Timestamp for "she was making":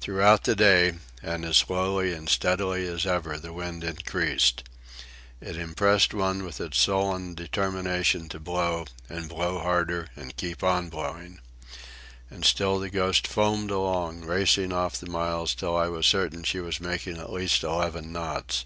16.42-17.18